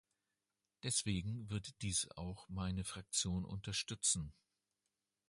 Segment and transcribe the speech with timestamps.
[0.81, 4.33] Deswegen wird dies auch meine Fraktion unterstützen.